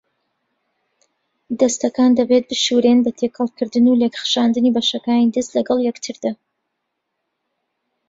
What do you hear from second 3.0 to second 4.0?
بە تێکەڵکردن و